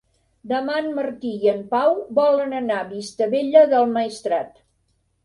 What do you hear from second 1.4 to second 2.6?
i en Pau volen